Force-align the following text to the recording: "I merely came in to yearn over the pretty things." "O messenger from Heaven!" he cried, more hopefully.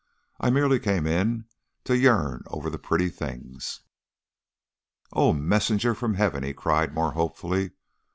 "I 0.39 0.49
merely 0.49 0.79
came 0.79 1.05
in 1.05 1.45
to 1.83 1.95
yearn 1.95 2.41
over 2.47 2.71
the 2.71 2.79
pretty 2.79 3.07
things." 3.07 3.81
"O 5.13 5.31
messenger 5.31 5.93
from 5.93 6.15
Heaven!" 6.15 6.41
he 6.41 6.53
cried, 6.55 6.91
more 6.95 7.11
hopefully. 7.11 7.73